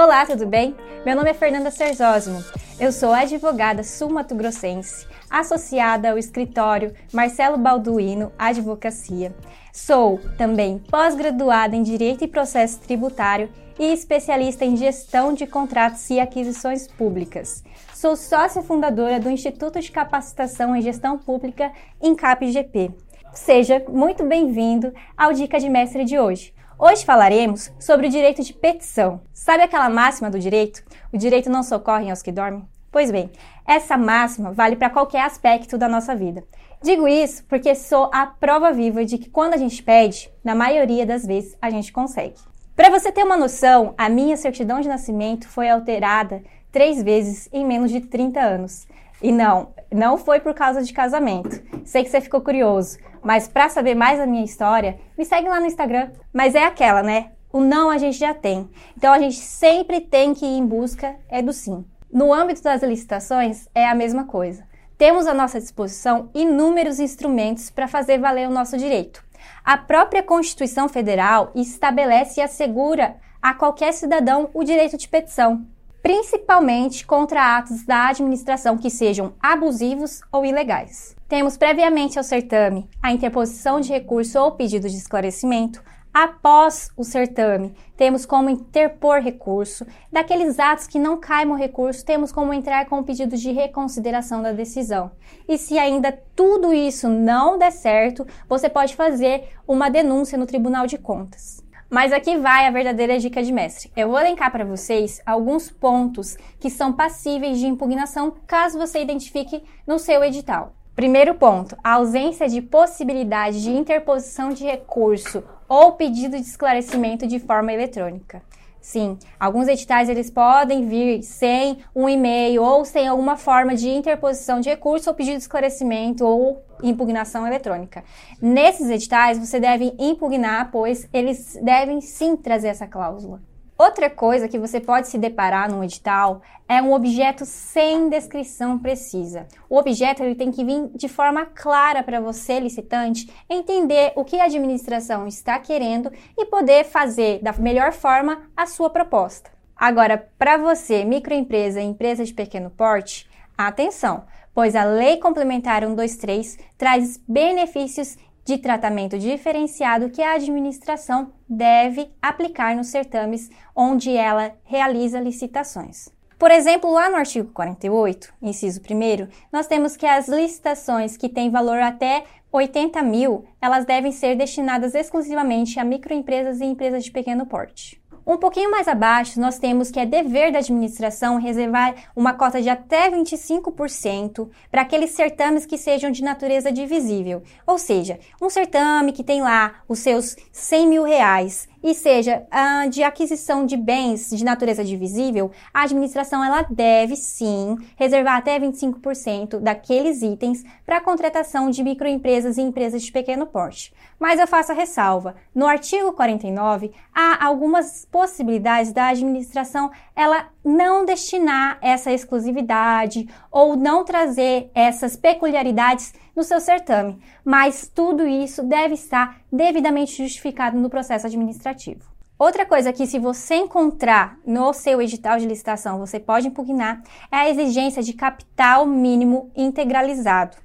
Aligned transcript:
Olá, 0.00 0.24
tudo 0.24 0.46
bem? 0.46 0.76
Meu 1.04 1.16
nome 1.16 1.30
é 1.30 1.34
Fernanda 1.34 1.72
Serzósimo. 1.72 2.40
Eu 2.78 2.92
sou 2.92 3.12
advogada 3.12 3.82
sul-mato-grossense, 3.82 5.04
associada 5.28 6.12
ao 6.12 6.16
escritório 6.16 6.94
Marcelo 7.12 7.58
Balduino 7.58 8.30
Advocacia. 8.38 9.34
Sou 9.72 10.20
também 10.38 10.78
pós-graduada 10.88 11.74
em 11.74 11.82
Direito 11.82 12.22
e 12.22 12.28
Processo 12.28 12.78
Tributário 12.78 13.50
e 13.76 13.92
especialista 13.92 14.64
em 14.64 14.76
Gestão 14.76 15.32
de 15.32 15.48
Contratos 15.48 16.08
e 16.10 16.20
Aquisições 16.20 16.86
Públicas. 16.86 17.64
Sou 17.92 18.14
sócia 18.14 18.62
fundadora 18.62 19.18
do 19.18 19.28
Instituto 19.28 19.80
de 19.80 19.90
Capacitação 19.90 20.76
em 20.76 20.80
Gestão 20.80 21.18
Pública, 21.18 21.72
INCAP-GP. 22.00 22.92
Seja 23.32 23.84
muito 23.88 24.24
bem-vindo 24.24 24.94
ao 25.16 25.32
Dica 25.32 25.58
de 25.58 25.68
Mestre 25.68 26.04
de 26.04 26.16
hoje. 26.20 26.56
Hoje 26.80 27.04
falaremos 27.04 27.72
sobre 27.80 28.06
o 28.06 28.10
direito 28.10 28.40
de 28.40 28.52
petição. 28.52 29.20
Sabe 29.32 29.64
aquela 29.64 29.90
máxima 29.90 30.30
do 30.30 30.38
direito? 30.38 30.84
O 31.12 31.18
direito 31.18 31.50
não 31.50 31.64
socorre 31.64 32.08
aos 32.08 32.22
que 32.22 32.30
dormem? 32.30 32.64
Pois 32.92 33.10
bem, 33.10 33.32
essa 33.66 33.98
máxima 33.98 34.52
vale 34.52 34.76
para 34.76 34.88
qualquer 34.88 35.22
aspecto 35.22 35.76
da 35.76 35.88
nossa 35.88 36.14
vida. 36.14 36.44
Digo 36.80 37.08
isso 37.08 37.44
porque 37.48 37.74
sou 37.74 38.08
a 38.14 38.26
prova 38.26 38.70
viva 38.70 39.04
de 39.04 39.18
que 39.18 39.28
quando 39.28 39.54
a 39.54 39.56
gente 39.56 39.82
pede, 39.82 40.30
na 40.44 40.54
maioria 40.54 41.04
das 41.04 41.26
vezes 41.26 41.58
a 41.60 41.68
gente 41.68 41.92
consegue. 41.92 42.36
Para 42.76 42.90
você 42.90 43.10
ter 43.10 43.24
uma 43.24 43.36
noção, 43.36 43.92
a 43.98 44.08
minha 44.08 44.36
certidão 44.36 44.80
de 44.80 44.86
nascimento 44.86 45.48
foi 45.48 45.68
alterada 45.68 46.44
três 46.70 47.02
vezes 47.02 47.48
em 47.52 47.66
menos 47.66 47.90
de 47.90 48.02
30 48.02 48.38
anos. 48.38 48.86
E 49.20 49.32
não, 49.32 49.70
não 49.90 50.16
foi 50.16 50.38
por 50.38 50.54
causa 50.54 50.80
de 50.80 50.92
casamento. 50.92 51.60
Sei 51.88 52.04
que 52.04 52.10
você 52.10 52.20
ficou 52.20 52.42
curioso, 52.42 52.98
mas 53.22 53.48
para 53.48 53.70
saber 53.70 53.94
mais 53.94 54.18
da 54.18 54.26
minha 54.26 54.44
história, 54.44 54.98
me 55.16 55.24
segue 55.24 55.48
lá 55.48 55.58
no 55.58 55.64
Instagram. 55.64 56.10
Mas 56.30 56.54
é 56.54 56.62
aquela, 56.62 57.02
né? 57.02 57.30
O 57.50 57.60
não 57.60 57.88
a 57.88 57.96
gente 57.96 58.18
já 58.18 58.34
tem. 58.34 58.68
Então 58.94 59.10
a 59.10 59.18
gente 59.18 59.36
sempre 59.36 60.02
tem 60.02 60.34
que 60.34 60.44
ir 60.44 60.58
em 60.58 60.66
busca 60.66 61.16
é 61.30 61.40
do 61.40 61.50
sim. 61.50 61.86
No 62.12 62.30
âmbito 62.30 62.62
das 62.62 62.82
licitações 62.82 63.70
é 63.74 63.88
a 63.88 63.94
mesma 63.94 64.26
coisa. 64.26 64.68
Temos 64.98 65.26
à 65.26 65.32
nossa 65.32 65.58
disposição 65.58 66.28
inúmeros 66.34 67.00
instrumentos 67.00 67.70
para 67.70 67.88
fazer 67.88 68.18
valer 68.18 68.46
o 68.46 68.52
nosso 68.52 68.76
direito. 68.76 69.24
A 69.64 69.78
própria 69.78 70.22
Constituição 70.22 70.90
Federal 70.90 71.52
estabelece 71.54 72.38
e 72.38 72.44
assegura 72.44 73.16
a 73.40 73.54
qualquer 73.54 73.94
cidadão 73.94 74.50
o 74.52 74.62
direito 74.62 74.98
de 74.98 75.08
petição 75.08 75.66
principalmente 76.08 77.04
contra 77.04 77.58
atos 77.58 77.84
da 77.84 78.08
administração 78.08 78.78
que 78.78 78.88
sejam 78.88 79.34
abusivos 79.42 80.22
ou 80.32 80.42
ilegais. 80.42 81.14
Temos 81.28 81.58
previamente 81.58 82.16
ao 82.16 82.24
certame 82.24 82.88
a 83.02 83.12
interposição 83.12 83.78
de 83.78 83.90
recurso 83.90 84.38
ou 84.38 84.52
pedido 84.52 84.88
de 84.88 84.96
esclarecimento. 84.96 85.82
Após 86.10 86.90
o 86.96 87.04
certame, 87.04 87.74
temos 87.94 88.24
como 88.24 88.48
interpor 88.48 89.20
recurso. 89.20 89.86
Daqueles 90.10 90.58
atos 90.58 90.86
que 90.86 90.98
não 90.98 91.20
o 91.52 91.54
recurso, 91.54 92.02
temos 92.02 92.32
como 92.32 92.54
entrar 92.54 92.86
com 92.86 93.00
o 93.00 93.04
pedido 93.04 93.36
de 93.36 93.52
reconsideração 93.52 94.40
da 94.40 94.52
decisão. 94.52 95.10
E 95.46 95.58
se 95.58 95.78
ainda 95.78 96.18
tudo 96.34 96.72
isso 96.72 97.06
não 97.10 97.58
der 97.58 97.70
certo, 97.70 98.26
você 98.48 98.70
pode 98.70 98.96
fazer 98.96 99.50
uma 99.66 99.90
denúncia 99.90 100.38
no 100.38 100.46
Tribunal 100.46 100.86
de 100.86 100.96
Contas. 100.96 101.62
Mas 101.90 102.12
aqui 102.12 102.36
vai 102.36 102.66
a 102.66 102.70
verdadeira 102.70 103.18
dica 103.18 103.42
de 103.42 103.50
mestre. 103.50 103.90
Eu 103.96 104.08
vou 104.08 104.20
elencar 104.20 104.52
para 104.52 104.64
vocês 104.64 105.22
alguns 105.24 105.70
pontos 105.70 106.36
que 106.60 106.68
são 106.68 106.92
passíveis 106.92 107.58
de 107.58 107.66
impugnação 107.66 108.34
caso 108.46 108.78
você 108.78 109.00
identifique 109.00 109.62
no 109.86 109.98
seu 109.98 110.22
edital. 110.22 110.74
Primeiro 110.94 111.34
ponto, 111.34 111.74
a 111.82 111.94
ausência 111.94 112.46
de 112.46 112.60
possibilidade 112.60 113.62
de 113.62 113.70
interposição 113.70 114.50
de 114.50 114.64
recurso 114.64 115.42
ou 115.66 115.92
pedido 115.92 116.36
de 116.36 116.42
esclarecimento 116.42 117.26
de 117.26 117.38
forma 117.38 117.72
eletrônica. 117.72 118.42
Sim, 118.80 119.18
alguns 119.38 119.68
editais 119.68 120.08
eles 120.08 120.30
podem 120.30 120.86
vir 120.86 121.22
sem 121.22 121.78
um 121.94 122.08
e-mail 122.08 122.62
ou 122.62 122.84
sem 122.84 123.06
alguma 123.08 123.36
forma 123.36 123.74
de 123.74 123.88
interposição 123.88 124.60
de 124.60 124.70
recurso 124.70 125.10
ou 125.10 125.16
pedido 125.16 125.36
de 125.36 125.42
esclarecimento 125.42 126.24
ou 126.24 126.62
impugnação 126.82 127.46
eletrônica. 127.46 128.04
Nesses 128.40 128.88
editais 128.88 129.38
você 129.38 129.58
deve 129.58 129.94
impugnar, 129.98 130.70
pois 130.70 131.08
eles 131.12 131.58
devem 131.62 132.00
sim 132.00 132.36
trazer 132.36 132.68
essa 132.68 132.86
cláusula. 132.86 133.42
Outra 133.80 134.10
coisa 134.10 134.48
que 134.48 134.58
você 134.58 134.80
pode 134.80 135.06
se 135.06 135.16
deparar 135.16 135.70
num 135.70 135.84
edital 135.84 136.42
é 136.68 136.82
um 136.82 136.92
objeto 136.92 137.44
sem 137.44 138.08
descrição 138.08 138.76
precisa. 138.76 139.46
O 139.70 139.78
objeto 139.78 140.20
ele 140.20 140.34
tem 140.34 140.50
que 140.50 140.64
vir 140.64 140.90
de 140.96 141.06
forma 141.06 141.46
clara 141.46 142.02
para 142.02 142.20
você, 142.20 142.58
licitante, 142.58 143.32
entender 143.48 144.12
o 144.16 144.24
que 144.24 144.40
a 144.40 144.46
administração 144.46 145.28
está 145.28 145.60
querendo 145.60 146.10
e 146.36 146.44
poder 146.46 146.86
fazer 146.86 147.38
da 147.40 147.52
melhor 147.52 147.92
forma 147.92 148.42
a 148.56 148.66
sua 148.66 148.90
proposta. 148.90 149.48
Agora, 149.76 150.28
para 150.36 150.56
você, 150.56 151.04
microempresa 151.04 151.80
e 151.80 151.84
empresa 151.84 152.24
de 152.24 152.34
pequeno 152.34 152.70
porte, 152.70 153.30
atenção, 153.56 154.24
pois 154.52 154.74
a 154.74 154.82
Lei 154.82 155.18
Complementar 155.18 155.82
123 155.82 156.58
traz 156.76 157.16
benefícios 157.28 158.16
de 158.48 158.56
tratamento 158.56 159.18
diferenciado 159.18 160.08
que 160.08 160.22
a 160.22 160.32
administração 160.32 161.34
deve 161.46 162.10
aplicar 162.20 162.74
nos 162.74 162.86
certames 162.86 163.50
onde 163.76 164.16
ela 164.16 164.54
realiza 164.64 165.20
licitações. 165.20 166.08
Por 166.38 166.50
exemplo, 166.50 166.90
lá 166.90 167.10
no 167.10 167.16
artigo 167.16 167.50
48, 167.52 168.32
inciso 168.40 168.80
1, 168.80 169.28
nós 169.52 169.66
temos 169.66 169.98
que 169.98 170.06
as 170.06 170.28
licitações 170.28 171.14
que 171.14 171.28
têm 171.28 171.50
valor 171.50 171.78
até 171.78 172.24
80 172.50 173.02
mil, 173.02 173.44
elas 173.60 173.84
devem 173.84 174.12
ser 174.12 174.34
destinadas 174.34 174.94
exclusivamente 174.94 175.78
a 175.78 175.84
microempresas 175.84 176.62
e 176.62 176.64
empresas 176.64 177.04
de 177.04 177.10
pequeno 177.10 177.44
porte. 177.44 178.00
Um 178.28 178.36
pouquinho 178.36 178.70
mais 178.70 178.86
abaixo, 178.86 179.40
nós 179.40 179.58
temos 179.58 179.90
que 179.90 179.98
é 179.98 180.04
dever 180.04 180.52
da 180.52 180.58
administração 180.58 181.40
reservar 181.40 181.94
uma 182.14 182.34
cota 182.34 182.60
de 182.60 182.68
até 182.68 183.10
25% 183.10 184.50
para 184.70 184.82
aqueles 184.82 185.12
certames 185.12 185.64
que 185.64 185.78
sejam 185.78 186.10
de 186.10 186.22
natureza 186.22 186.70
divisível. 186.70 187.42
Ou 187.66 187.78
seja, 187.78 188.20
um 188.38 188.50
certame 188.50 189.12
que 189.12 189.24
tem 189.24 189.40
lá 189.40 189.76
os 189.88 190.00
seus 190.00 190.36
100 190.52 190.86
mil 190.88 191.04
reais 191.04 191.66
e 191.82 191.94
seja 191.94 192.46
uh, 192.52 192.88
de 192.88 193.02
aquisição 193.02 193.64
de 193.64 193.76
bens 193.76 194.30
de 194.30 194.44
natureza 194.44 194.84
divisível, 194.84 195.50
a 195.72 195.82
administração 195.82 196.44
ela 196.44 196.62
deve 196.62 197.16
sim 197.16 197.76
reservar 197.96 198.36
até 198.36 198.58
25% 198.58 199.60
daqueles 199.60 200.22
itens 200.22 200.64
para 200.84 200.98
a 200.98 201.00
contratação 201.00 201.70
de 201.70 201.82
microempresas 201.82 202.58
e 202.58 202.62
empresas 202.62 203.02
de 203.02 203.12
pequeno 203.12 203.46
porte. 203.46 203.92
Mas 204.18 204.40
eu 204.40 204.46
faço 204.46 204.72
a 204.72 204.74
ressalva: 204.74 205.36
no 205.54 205.66
artigo 205.66 206.12
49 206.12 206.92
há 207.14 207.44
algumas 207.44 208.04
possibilidades 208.10 208.92
da 208.92 209.08
administração 209.08 209.90
ela 210.14 210.48
não 210.64 211.04
destinar 211.04 211.78
essa 211.80 212.12
exclusividade 212.12 213.28
ou 213.50 213.76
não 213.76 214.04
trazer 214.04 214.70
essas 214.74 215.16
peculiaridades 215.16 216.12
no 216.38 216.44
seu 216.44 216.60
certame, 216.60 217.18
mas 217.44 217.90
tudo 217.92 218.24
isso 218.24 218.62
deve 218.62 218.94
estar 218.94 219.40
devidamente 219.52 220.22
justificado 220.22 220.78
no 220.78 220.88
processo 220.88 221.26
administrativo. 221.26 222.04
Outra 222.38 222.64
coisa 222.64 222.92
que, 222.92 223.08
se 223.08 223.18
você 223.18 223.56
encontrar 223.56 224.38
no 224.46 224.72
seu 224.72 225.02
edital 225.02 225.38
de 225.38 225.46
licitação, 225.46 225.98
você 225.98 226.20
pode 226.20 226.46
impugnar 226.46 227.02
é 227.32 227.36
a 227.38 227.50
exigência 227.50 228.04
de 228.04 228.12
capital 228.12 228.86
mínimo 228.86 229.50
integralizado. 229.56 230.56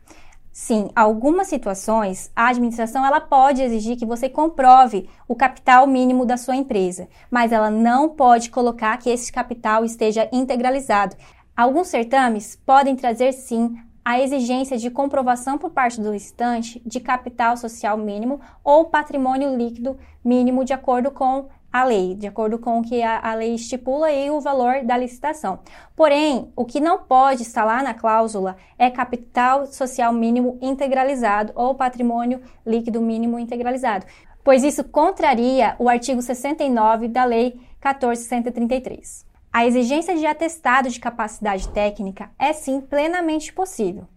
Sim, 0.52 0.92
algumas 0.96 1.48
situações 1.48 2.32
a 2.36 2.50
administração 2.50 3.04
ela 3.04 3.20
pode 3.20 3.64
exigir 3.64 3.98
que 3.98 4.06
você 4.06 4.30
comprove 4.30 5.10
o 5.28 5.36
capital 5.36 5.88
mínimo 5.88 6.24
da 6.24 6.38
sua 6.38 6.56
empresa, 6.56 7.08
mas 7.32 7.52
ela 7.52 7.72
não 7.72 8.10
pode 8.10 8.52
colocar 8.52 8.96
que 8.98 9.10
esse 9.10 9.32
capital 9.32 9.84
esteja 9.84 10.30
integralizado. 10.32 11.16
Alguns 11.58 11.88
certames 11.88 12.56
podem 12.64 12.96
trazer 12.96 13.32
sim 13.32 13.76
a 14.04 14.20
exigência 14.20 14.78
de 14.78 14.90
comprovação 14.90 15.58
por 15.58 15.72
parte 15.72 16.02
do 16.02 16.12
licitante 16.12 16.82
de 16.86 17.00
capital 17.00 17.56
social 17.56 17.98
mínimo 17.98 18.40
ou 18.64 18.86
patrimônio 18.86 19.56
líquido 19.56 19.98
mínimo 20.24 20.66
de 20.66 20.74
acordo 20.74 21.12
com 21.12 21.48
a 21.72 21.84
lei, 21.84 22.14
de 22.14 22.28
acordo 22.28 22.60
com 22.60 22.80
o 22.80 22.84
que 22.84 23.02
a, 23.02 23.20
a, 23.20 23.34
lei 23.34 23.56
estipula 23.56 24.12
e 24.12 24.30
o 24.30 24.40
valor 24.40 24.84
da 24.84 24.96
licitação. 24.96 25.60
Porém, 25.96 26.52
o 26.56 26.66
que 26.66 26.80
não 26.80 27.00
pode 27.00 27.42
estar 27.42 27.66
lá 27.66 27.82
na 27.82 27.96
cláusula 27.96 28.56
é 28.78 28.92
capital 28.92 29.66
social 29.66 30.14
mínimo 30.14 30.60
integralizado 30.62 31.52
ou 31.56 31.74
patrimônio 31.74 32.42
líquido 32.64 33.02
mínimo 33.02 33.40
integralizado, 33.40 34.06
pois 34.44 34.64
isso 34.64 34.84
contraria 34.84 35.76
o 35.80 35.90
artigo 35.90 36.22
69 36.22 37.08
da 37.08 37.26
Lei 37.26 37.60
1433. 37.84 39.33
A 39.54 39.68
exigência 39.68 40.16
de 40.16 40.26
atestado 40.26 40.90
de 40.90 41.00
capacidade 41.00 41.70
técnica 41.70 42.32
é 42.40 42.52
sim 42.52 42.82
plenamente 42.82 43.54
possível. 43.54 44.08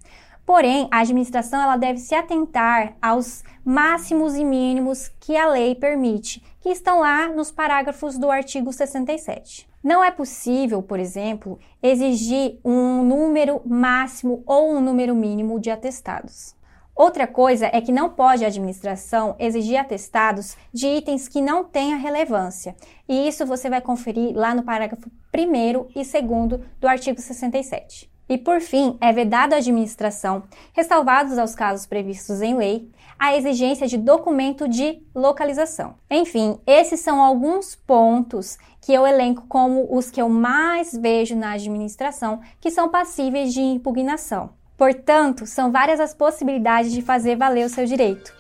Porém, 0.47 0.88
a 0.91 1.00
administração 1.00 1.61
ela 1.61 1.77
deve 1.77 1.99
se 1.99 2.15
atentar 2.15 2.97
aos 3.03 3.44
máximos 3.62 4.35
e 4.35 4.43
mínimos 4.43 5.11
que 5.21 5.37
a 5.37 5.47
lei 5.47 5.75
permite, 5.75 6.43
que 6.59 6.71
estão 6.71 7.00
lá 7.00 7.29
nos 7.29 7.50
parágrafos 7.53 8.17
do 8.17 8.31
artigo 8.31 8.73
67. 8.73 9.69
Não 9.85 10.03
é 10.03 10.11
possível, 10.11 10.83
por 10.83 10.99
exemplo, 10.99 11.59
exigir 11.82 12.59
um 12.65 13.05
número 13.05 13.61
máximo 13.67 14.43
ou 14.47 14.73
um 14.73 14.81
número 14.81 15.15
mínimo 15.15 15.61
de 15.61 15.71
atestados. 15.71 16.56
Outra 16.96 17.26
coisa 17.26 17.69
é 17.70 17.78
que 17.82 17.93
não 17.93 18.08
pode 18.08 18.43
a 18.43 18.48
administração 18.48 19.37
exigir 19.38 19.76
atestados 19.76 20.56
de 20.72 20.87
itens 20.87 21.28
que 21.28 21.43
não 21.43 21.62
tenham 21.62 22.00
relevância. 22.00 22.75
E 23.06 23.28
isso 23.28 23.44
você 23.44 23.69
vai 23.69 23.82
conferir 23.82 24.34
lá 24.34 24.54
no 24.54 24.62
parágrafo 24.62 25.10
1 25.34 25.90
e 25.94 26.02
2 26.02 26.60
do 26.81 26.88
artigo 26.88 27.20
67. 27.20 28.10
E 28.26 28.38
por 28.38 28.62
fim, 28.62 28.96
é 28.98 29.12
vedado 29.12 29.52
à 29.52 29.56
administração, 29.56 30.44
ressalvados 30.72 31.37
aos 31.37 31.54
casos 31.54 31.84
previstos 31.84 32.40
em 32.40 32.56
lei, 32.56 32.90
a 33.19 33.37
exigência 33.37 33.87
de 33.87 33.98
documento 33.98 34.66
de 34.66 35.02
localização. 35.14 35.96
Enfim, 36.10 36.58
esses 36.66 37.00
são 37.00 37.22
alguns 37.22 37.76
pontos 37.76 38.56
que 38.81 38.93
eu 38.93 39.06
elenco 39.06 39.44
como 39.48 39.87
os 39.94 40.10
que 40.10 40.20
eu 40.20 40.31
mais 40.31 40.93
vejo 40.93 41.37
na 41.37 41.52
administração 41.52 42.40
que 42.58 42.70
são 42.70 42.88
passíveis 42.88 43.52
de 43.52 43.60
impugnação. 43.60 44.50
Portanto, 44.76 45.46
são 45.46 45.73
várias 45.73 46.00
as 46.00 46.12
possibilidades 46.12 46.93
de 46.93 47.00
fazer 47.00 47.37
valer 47.37 47.64
o 47.64 47.70
seu 47.70 47.87
direito. 47.87 48.34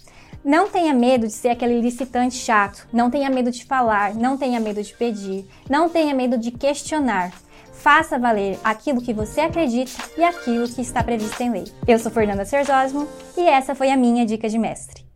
Não 0.44 0.68
tenha 0.68 0.94
medo 0.94 1.26
de 1.26 1.32
ser 1.32 1.48
aquele 1.48 1.80
licitante 1.80 2.36
chato, 2.36 2.86
não 2.92 3.10
tenha 3.10 3.28
medo 3.28 3.50
de 3.50 3.64
falar, 3.64 4.14
não 4.14 4.36
tenha 4.36 4.60
medo 4.60 4.82
de 4.82 4.94
pedir, 4.94 5.44
não 5.68 5.88
tenha 5.88 6.14
medo 6.14 6.38
de 6.38 6.52
questionar. 6.52 7.32
Faça 7.72 8.18
valer 8.18 8.58
aquilo 8.62 9.02
que 9.02 9.12
você 9.12 9.40
acredita 9.40 9.90
e 10.16 10.22
aquilo 10.22 10.68
que 10.68 10.80
está 10.80 11.02
previsto 11.02 11.40
em 11.40 11.50
lei. 11.50 11.64
Eu 11.86 11.98
sou 11.98 12.12
Fernanda 12.12 12.44
Serzosmo 12.44 13.08
e 13.36 13.40
essa 13.48 13.74
foi 13.74 13.90
a 13.90 13.96
minha 13.96 14.24
dica 14.24 14.48
de 14.48 14.58
mestre. 14.58 15.04